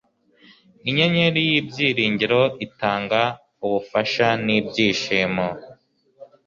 inyenyeri 0.89 1.41
y'ibyiringiro 1.49 2.41
itanga 2.65 3.21
ubufasha 3.65 4.27
n'ibyishimo 4.45 5.47